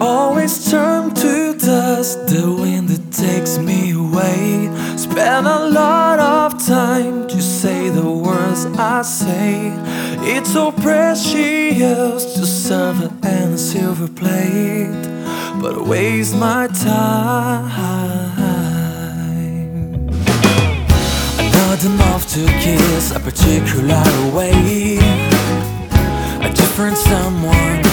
always 0.00 0.70
turn 0.70 1.14
to 1.14 1.54
dust. 1.58 2.26
The 2.28 2.50
wind 2.50 2.88
that 2.88 3.12
takes 3.12 3.58
me 3.58 3.92
away. 3.92 4.70
Spend 4.96 5.46
a 5.46 5.68
lot 5.68 6.18
of 6.18 6.64
time 6.66 7.26
to 7.28 7.42
say 7.42 7.88
the 7.90 8.10
words 8.10 8.66
I 8.76 9.02
say. 9.02 9.72
It's 10.20 10.52
so 10.52 10.72
precious 10.72 12.34
to 12.34 12.46
serve 12.46 13.02
and 13.24 13.54
a 13.54 13.58
silver 13.58 14.08
plate, 14.08 15.02
but 15.60 15.86
waste 15.86 16.36
my 16.36 16.68
time. 16.68 17.68
Not 21.52 21.84
enough 21.84 22.26
to 22.34 22.46
kiss 22.60 23.12
a 23.14 23.20
particular 23.20 24.04
way. 24.34 24.98
A 26.40 26.52
different 26.52 26.96
someone 26.96 27.87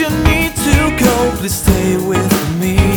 you 0.00 0.08
need 0.24 0.56
to 0.56 0.96
go, 0.98 1.30
please 1.36 1.56
stay 1.56 1.96
with 1.98 2.58
me. 2.58 2.89